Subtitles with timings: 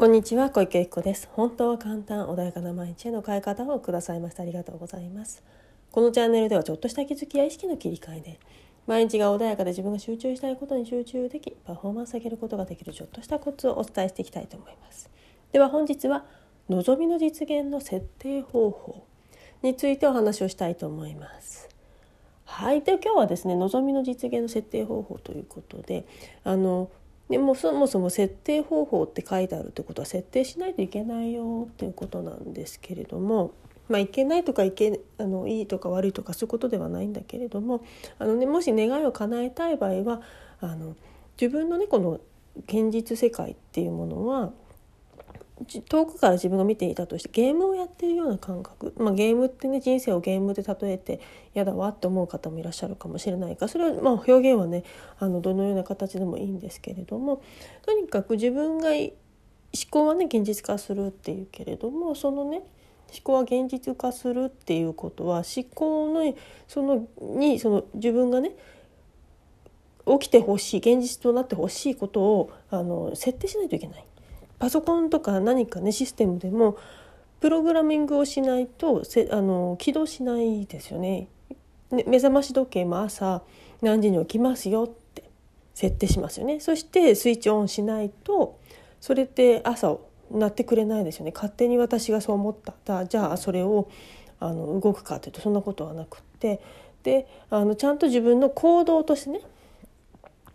[0.00, 1.28] こんにちは小池由紀子です。
[1.30, 5.44] 本当は簡単穏やかな毎日への変え方をくださいましてありがとうございます。
[5.92, 8.40] このチャンネルではちょっとした気づきや意識の切り替えで
[8.86, 15.10] 毎日が穏やかで自分が集中したいことに集中できパフォーマンス上げることができるちょっとしたコツをお伝えしていきたいと思います。
[15.52, 16.24] では本日は
[16.70, 19.04] 望みの実現の設定方法
[19.60, 21.68] についてお話をしたいと思います。
[22.46, 22.80] はい。
[22.80, 26.06] で今日はですね望みの実現の設定方法ということで
[26.42, 26.88] あの
[27.30, 33.52] でもそもそも設定方法って書いてあるってことは設定しないといけないよっていうことなんですけれども。
[33.88, 37.82] まあ、いけないとかいけあのいいとか悪いとかそういうことではないんだけれども
[38.20, 40.22] あの、ね、もし願いを叶えたい場合は
[40.60, 40.94] あの
[41.40, 42.20] 自分のねこの
[42.68, 44.52] 現実世界っていうものは
[45.78, 51.20] 遠くから自分が見ていたとしてゲームをやってるような感覚、まあ、ゲームってね人生をゲームで例えて
[51.54, 54.82] 嫌だわって思う方もいらっしゃるかもしれないかそれはまあ表現はね
[55.18, 57.42] あのどのような形でもいいんですけれども
[57.86, 59.10] とにかく自分が思
[59.90, 62.62] 考はね現実化するっていうけれどもそのね
[63.12, 66.34] 思考は現実化するっていうことは思考の
[66.66, 68.52] そのにその自分がね
[70.06, 74.04] 起きてほしい現実となってほしいことをあの設定しないといけない。
[74.60, 76.76] パソコンとか何かねシステムでも
[77.40, 81.28] プログラミングをしないとせあの起動しないですよね。
[81.90, 83.42] ね目覚まし時計も朝
[83.80, 85.24] 何時に起きますよって
[85.74, 86.60] 設定しますよね。
[86.60, 88.58] そしてスイッチオンしないと
[89.00, 89.96] それって朝
[90.30, 91.32] 鳴ってくれないですよね。
[91.34, 93.88] 勝手に私がそう思ったじゃあそれを
[94.40, 96.60] あの動くかというとそんなことはなくって
[97.02, 99.40] であのちゃんと自分の行動としてね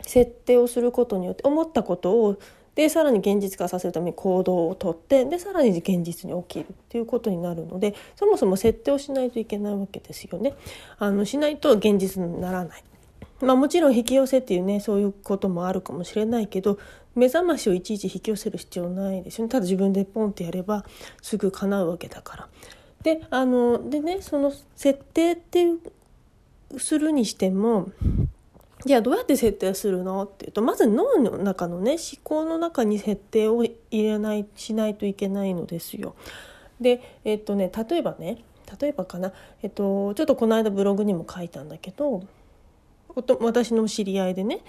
[0.02, 2.38] 設定をすることによって思ったことを
[2.76, 10.54] でさらに現実化させるために行動をとってでさらに現実に起きるっていうことになるのでそもそも設定をしないといけないわけですよね。
[10.98, 12.84] あのしないと現実にならない。
[13.40, 16.78] まあ、もちろん引き寄せっていうねそういうこともあるかもしれないけど
[17.14, 20.86] 目覚ましをいちいち引き寄せる必要ないですよねただ自分でポンってやれば
[21.20, 22.48] すぐ叶うわけだから。
[23.02, 27.90] であのでねその設定っていうするにしても
[28.86, 30.22] じゃあどうやって設定するの？
[30.22, 36.14] っていうとまず脳の中のね思考の中に設定を入れないしないといけないのですよ。
[36.80, 38.44] でえっとね例えばね
[38.80, 39.32] 例えばかな、
[39.62, 42.22] えっと、ちょっとこの間ブログにも書いたんだけど
[43.40, 44.60] 私の知り合いでね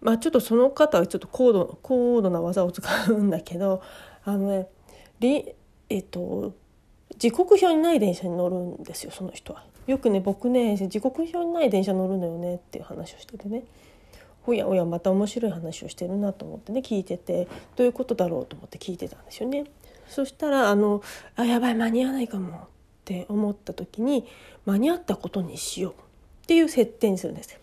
[0.00, 3.82] まあちょっとその方はちょっと高度高度な技を使うんだけど
[4.24, 4.66] あの
[5.20, 5.54] ね
[5.90, 6.54] えっと
[7.18, 9.62] 時刻表にない電車に乗るんですよその人は。
[9.86, 13.64] よくね僕ね時刻表にない電車乗るのよねっていう話をしててね
[14.46, 19.64] おやおやまた面白い話をしてるなと思ってね聞いててどういうことだろうと思って聞いてたんですよね。
[20.08, 21.02] そしたらあの
[21.36, 22.60] あやばい間に合わないかもっ
[23.04, 24.26] て思った時に
[24.66, 25.94] 間に合ったことにしようっ
[26.46, 27.58] ていう設定にするんです。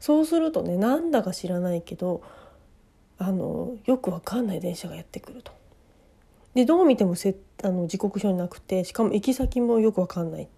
[0.00, 2.22] そうするとねなんだか知らないけど
[3.18, 5.52] あのよくわかんない電車がやってくると。
[6.54, 10.48] でどう見てもせあの時刻表になくてしかも行き先もよくわかんない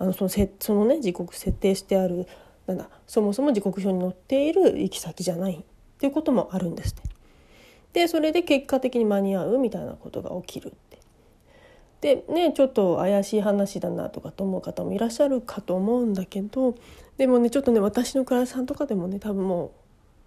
[0.00, 2.26] あのそのせそのね時刻設定してある
[2.66, 5.62] なんだそもそも時刻表に載っている行き先じゃないっ
[5.98, 7.02] ていうこともあるんですね。
[7.92, 10.98] でそれで結果的に間に合うみたいなことが起きるって。
[12.00, 16.74] でねちょっと怪しい話だなとかと思う方もいらっしゃるかと思うんだけど
[17.18, 19.70] でもねちょっとね私のクライアントさんとかでもね多分もう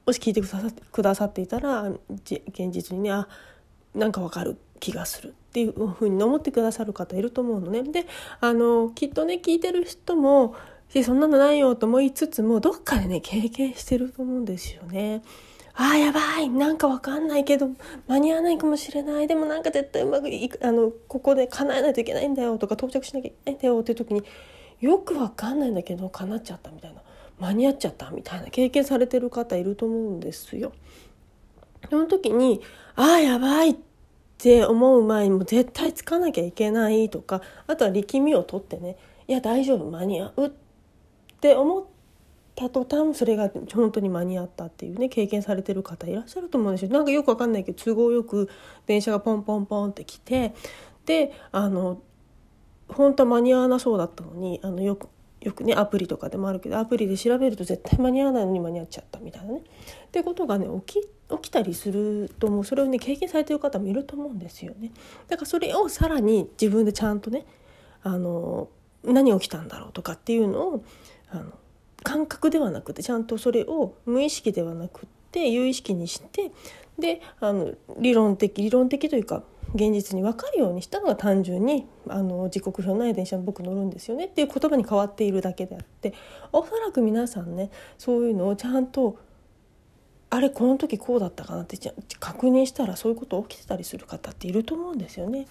[0.06, 3.28] もし聞いてくださってくださっていたら現実にねあ
[3.95, 7.83] なんかわかる気がするっていうふうに思ってくださる方いると思うのね。
[7.83, 8.05] で
[8.41, 10.55] あのきっとね聞いてる人も
[11.05, 15.21] そんなのないよと思いつつもどっかでね経験してると思うんですよね。
[15.75, 17.69] あーやばいなんかわかんないけど
[18.07, 24.23] 間に合わないかもしれないでもなんか絶対うまくいくあのここで叶えないといけないんだよとか到着しなきゃいけないんだよっていう時に
[24.81, 27.01] よくわかんないんだけど叶っちゃったみたいな
[27.39, 30.73] 間に合っちゃったみたいな経験されてる方いると思うんですよ。
[31.89, 32.61] その時に
[32.95, 33.75] ああやばいっ
[34.44, 40.52] って思う前にも絶対つかなきゃいけないとかあとは力みを取ってねいや大丈夫間に合うっ
[41.40, 41.86] て思っ
[42.54, 48.50] た途端それが本当に間に合ったっていうね経験されてる方いらっしゃると思うんですよなんかよくわかんないけど都合よく
[48.86, 50.54] 電車がポンポンポンって来て
[51.06, 52.01] であの
[52.89, 55.07] 本当は間に合わなそうだったのにあのよく
[55.39, 59.60] よくねアプリとかでもあるけどアプリで調べると絶対間に合わないのに間に合っちゃったみたいなね。
[59.60, 64.92] ってことがね起き起きたりするともうそれをね経験されてる方もいると思うんですよね。
[65.28, 67.46] だからそれをさらに自分でちゃんとね
[68.04, 68.70] あの
[69.04, 70.84] 何起きたんだろうとかっていうのを
[71.30, 71.54] あの
[72.04, 76.52] 感覚ではなくてちゃんとそれを無意識ではなくって有意識にして
[77.00, 79.44] であの理論的理論的というか
[79.74, 86.14] 現実に分かるようにしたのが単純にあの時刻表ない電車に僕乗るんですよねっていう言葉に変わっているだけであって
[86.52, 89.18] おそらく皆さんねそういうのをちゃんと
[90.33, 91.77] あれこの時こうだったかなって
[92.19, 95.44] 確認したらそういうこと起きてたりする方っていると思うんですよね。
[95.44, 95.45] っ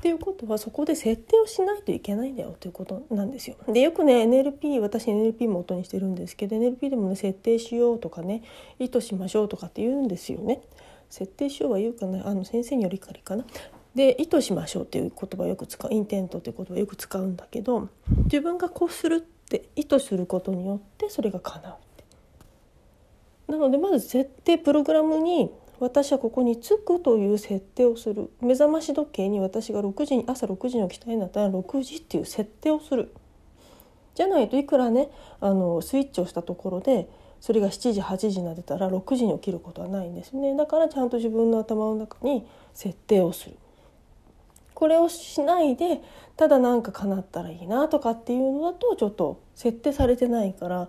[0.00, 3.56] ていうことはそこで設定をしないといけないんだよということなんですよ。
[3.68, 8.42] でよくね NLP 私 NLP も元にしてるんですけど NLP でもね設定しようとかね
[8.78, 10.62] 意図しましょうとかって言うんですよね。
[11.10, 13.44] 設定しようは言うかなあの先生によりかりかな。
[13.94, 17.90] で意図しましょうっていう言葉をよく使うインテントっていう言葉をよく使うんだけど
[18.24, 21.91] 自分がこうするって意図することによってそれが叶う
[23.52, 28.30] なのでまず設定プログラムに私はここに着くという設定をする。
[28.40, 33.12] 目覚まし時計に私が6時に朝6時に起きたいんだったら6時っていう設定をする。
[34.14, 35.10] じゃないといくらね
[35.40, 37.10] あのスイッチをしたところで
[37.40, 40.56] それが7時8時になってたら6時に起きることはないんですね。
[40.56, 43.56] だからちゃんと自分の頭の中に設定をする。
[44.72, 46.00] これをしないで
[46.36, 50.88] ただなんか叶ったらいいなとかっていうのだとちょっと設定されてないから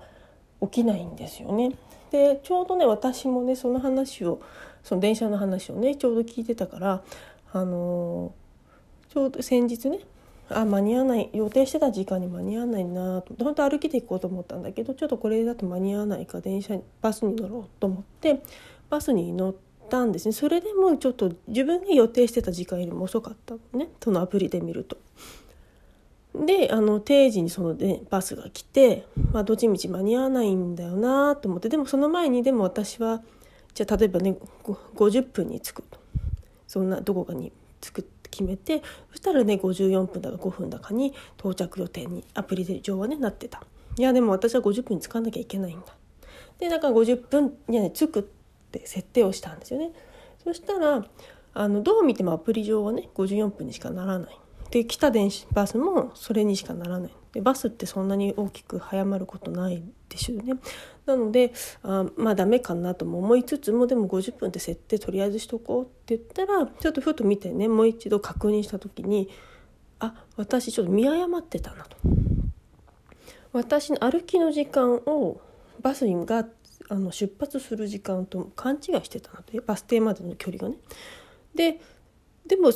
[0.61, 1.73] 起きないんですよね。
[2.13, 4.39] でちょうどね私もねその話を
[4.83, 7.03] その電車の話をねちょうど聞いてたから
[7.51, 9.97] あのー、ちょうど先日ね
[10.47, 18.43] あ間に合わない予定してた時間に間に合わないなと本当歩きで行こうと思ったんだけどちょっとこれだと間に合わないか電車バスに乗ろうと思って
[18.91, 19.55] バスに乗っ
[19.89, 24.97] たんですねそれでもちょっと自分が予定してた時間よりも遅かったのねそのアプリで見ると。
[26.35, 33.21] であの定時にその、ね、バスが来て、まあ、どっちみち間に合わないんだよなと思ってでもその前にでも私は
[33.73, 35.99] じゃあ例えばね50分に着くと。
[36.67, 37.51] そんなどこかに
[37.81, 38.81] 着くって決めて
[39.11, 43.61] そしたらね54分だか5分だかに到着予定にアプリ上はねなってた。
[43.95, 45.85] いやでも私は50分に着かなきゃいけないんだ。
[46.57, 48.23] でだから50分にはね着くっ
[48.71, 49.91] て設定をしたんですよね。
[50.43, 51.05] そしたら
[51.53, 54.39] あのどう見てもアプリ上はね54分にしかならない。
[54.73, 57.11] で来た電子バスもそれにしかならない。
[57.31, 60.55] でバスってそんなに大きく早まることないでしょうね。
[61.05, 61.53] なので
[61.83, 69.29] あまあダメかなとも思いつつもでも50分って設定とりあえずしとこうって言ったらちょっとふと見てねもう一度確認した時に
[69.99, 71.95] あ私ちょっと見誤ってたなと。
[73.51, 75.39] 私の歩きの時間を
[75.81, 76.47] バスが
[76.89, 79.53] あの出発する時間と勘違いしてたなと。
[79.61, 80.77] バス停までの距離がね。
[81.53, 81.79] で
[82.47, 82.71] でも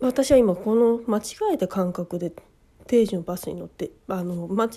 [0.00, 1.22] 私は今この間違
[1.54, 2.32] えた感覚で
[2.86, 4.70] 定時のバスに乗ってあの間違っ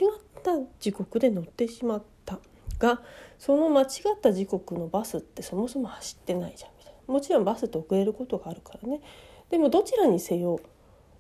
[0.44, 2.40] た時刻で乗ってしまった
[2.78, 3.02] が
[3.40, 3.86] その間違
[4.16, 7.14] った時刻のバスってそもそも走ってないじゃんみたいな。
[7.14, 9.02] もちろんバスって遅れることがあるからね。
[9.50, 10.60] でもどちらにせよ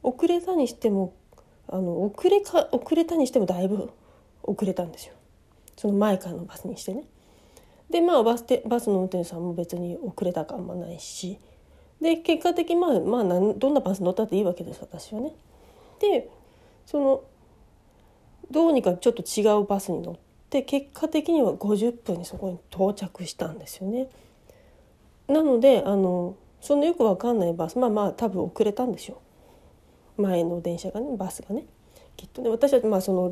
[0.01, 1.13] 遅れたにしても
[1.67, 3.89] あの遅れか遅れたにしてもだいぶ
[4.44, 5.13] 遅れたんですよ。
[5.77, 7.05] その前からのバスにしてね。
[7.89, 11.39] でまあバスバスの運転手さんも別に遅れたかあんまないし
[12.01, 15.31] で結果的にまあ、まあ、どんなバス乗ったっていいわけです私はね。
[15.99, 16.29] で
[16.85, 17.23] その
[18.51, 20.15] どうにかちょっと違うバスに乗っ
[20.49, 24.09] て結果的には50分にそこに到着したんですよね。
[25.27, 29.21] なのであのそのよくわかんないバスまあまあ多分遅れたんでしょ
[30.17, 31.65] う前の電車がねバスがね
[32.15, 33.30] きっとね私はまあその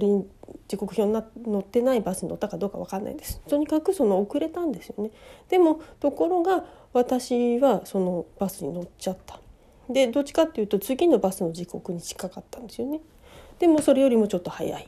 [0.67, 3.41] 時刻表に乗ってないバスに乗ったかどうか分かんないです。
[3.47, 5.11] とにかくその遅れたんですよね。
[5.49, 9.39] でもところが私はそのバスに乗っちゃった。
[9.89, 13.01] でどっちかっていうと次のバスの時刻に近かったんですよね。
[13.59, 14.87] でもそれよりもちょっと早い。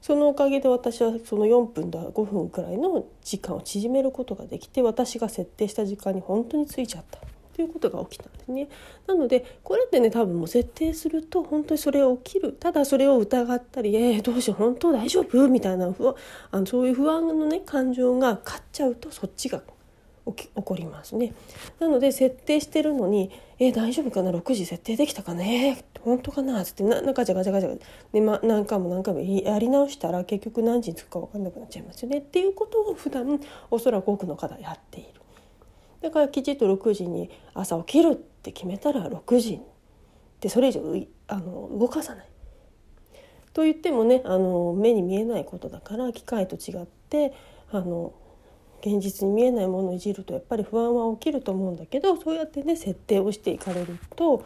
[0.00, 7.20] そのおかげで私はその4分だ5分くらいの時間を縮めることができて私が設定した時間に本当についちゃった。
[7.54, 8.68] ということが起きたんですね。
[9.06, 16.14] なのでこれってね多分もう設定すると本当にそれ起きるただそれを疑ったり「えー、どうしよう本当大丈夫?」みたいな不安
[16.50, 19.62] あのそういう不安のね感情が勝っちゃうとそっちが
[20.26, 21.34] 起き起こりますね。
[21.78, 23.30] なので設定してるのに
[23.60, 25.84] 「えー、大丈夫かな？6時設定できたかね？
[26.00, 27.78] 本当かな?」っつってななんかガチャガチャガチャ
[28.12, 33.38] で、ま、何回も何回もやり直したら結局何時に着くか分かんなくなっちゃいますよねっていうことを普段
[33.70, 35.20] おそらく多くの方やっている。
[36.04, 39.58] だからきちっと6時に朝起きるって決めたら6時
[40.42, 40.82] でそれ以上
[41.28, 42.26] あの動かさない。
[43.54, 47.32] と言ってもねあの目に見えないことだから機械と違って
[47.70, 48.12] あの
[48.82, 54.44] 現実に見えないものをいじるとやっぱり不安は起きると思うんだけどそうやってね設定をしていかれると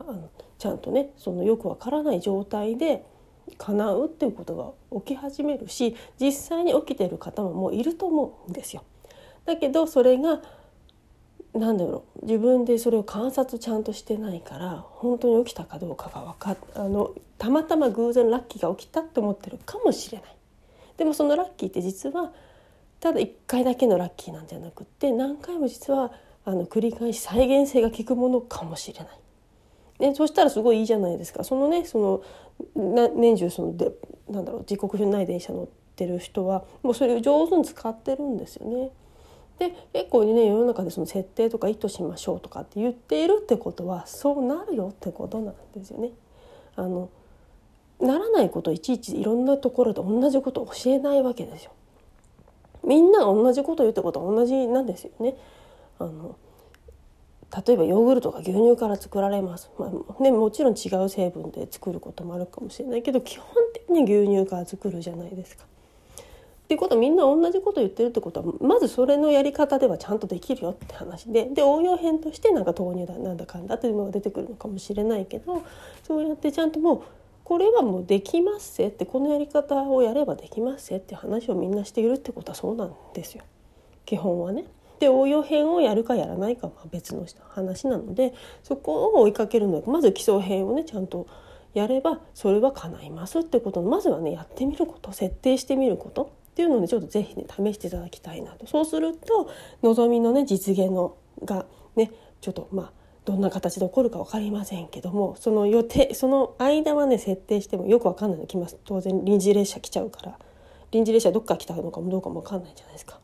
[0.00, 3.04] あのちゃんとねそのよくわからない状態で
[3.58, 4.56] 叶うっていうこと
[4.90, 8.84] が起き始めるし実際に起きてる方ももういると思うんですよ。
[9.44, 10.40] だけどそれが
[11.54, 20.36] なんだろう自分でそれを観察ちゃんとしてないから本当に起きたかどうかが分かあのたまたま偶然ラッキーが起きたって思ってるかもしれない
[20.96, 22.32] でもそのラッキーって実は
[23.00, 26.12] ただ1回だけのラッキーなんじゃなくって何回も実は
[26.44, 29.08] あの繰り返し再現性が効くものかもしれない。
[30.00, 32.22] ね、そしたらすごいいいじゃないですかそのねその
[33.14, 33.92] 年中そので
[34.28, 38.90] なんだろう時刻表ない電車乗ってる人はもうそれを上手に使ってるんですよね。
[39.58, 46.10] で結構ね世の中でその設定とか意図しましょうとかって言っているってことはそうなるよってことなんですよね。
[46.76, 47.08] あの
[48.00, 51.70] ならないことをいちいちいろんなところで同じことを教えないわけですよ。
[52.82, 55.36] みんなが同じこと言うってことは同じなんですよね。
[55.98, 56.36] あの
[57.66, 65.64] 例えばヨーグルトが牛乳から作られます、まあね、もちろん違う成分で作ることもあるかもしれないけど基本的に牛乳から作るじゃないですか。
[66.74, 75.62] ていうことみんな同じこと言ってるってことはまずそれのやり方ではちゃんとできるよって話でで応用編としてなんか豆乳だなんだかんだっていうのが出てくるのかもしれないけど
[76.02, 77.02] そうやってちゃんともう
[77.44, 83.44] これはもうできますせってこのやり方をやればできますせって話をみんなしているってことはそうなんですよ。
[84.04, 84.64] 基本はね。
[84.98, 91.26] で応用編をやるかやらないかは別の話なのでそこを追いかけるのはまず基礎編をねちゃんと
[91.74, 93.82] やればそれは叶いますってこと。
[93.82, 95.12] のまずはねやってみること。
[95.12, 96.43] 設定してみること。
[96.54, 98.68] っていうのでちょっと是非ね試していただきたいなと。
[98.68, 99.50] そうすると
[99.82, 102.92] 望みのね実現のがねちょっとまあ
[103.24, 108.78] どんな形で起こるか分かりませんけどもその予定その間はね設定してもよく分かんないの来ます。
[108.84, 110.38] 当然臨時列車来ちゃうから。
[110.92, 113.18] 臨時列車どっから来たのかもどうかも分かんないじゃないですか。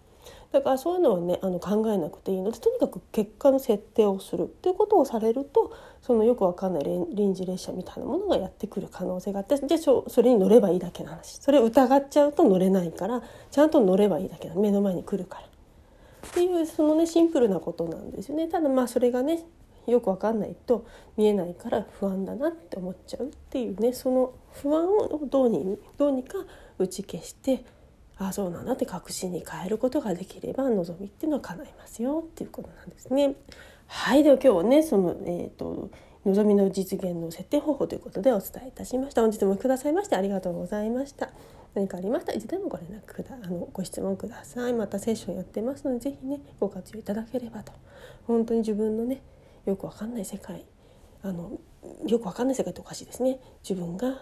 [0.53, 15.47] だからそういうのはねあの考えなくていいのでとにかく結果の設定をするっていうことをされるとそのよくわかんない臨時列車みたいなものがやってくる可能性があってじゃあそれに乗ればいいだけの話それを疑っちゃうと乗れないからちゃんと乗ればいいだけの目の前に来るから。
[16.29, 18.47] っていうそのねシンプルなことなんですよね。
[18.47, 19.43] ただまあそれがね
[19.87, 26.39] よくわかんないと見えないから不安だなって思っちゃうっていうねその不安をどうにどうにか
[26.79, 27.65] 打ち消して
[28.21, 33.35] ああそうなんだって確信に変えることができれば望みっていうのは叶いますよっていうことなんですね。
[33.87, 35.91] はいでは今日はねその、えーと、
[36.27, 39.23] 望みの実現の設定方法ということでお伝えいたしました。
[39.23, 41.31] 本日もくださいましてありがとうございました。
[41.75, 42.33] 何かありました？
[42.33, 44.75] らいつでもご連絡くだあのご質問ください。
[44.75, 47.73] またセッションやってますので是非ねご活用いただければと
[48.27, 49.23] 本当に自分のね
[49.65, 50.67] よくわかんない世界
[51.23, 51.59] あの
[52.07, 54.21] よくわかんない世界っておかしいですね自分が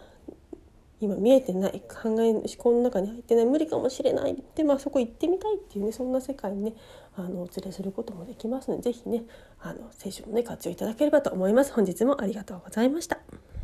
[1.01, 6.75] 今見えてない考え思考の中に入ってない無理かもしれないで、まあ、そこ行ってみたいっていうねそんな世界にね
[7.17, 9.23] あのお連れすることもできますので是非ね
[9.61, 11.73] あの聖書もね活用いただければと思います。
[11.73, 13.19] 本日もありがとうございました。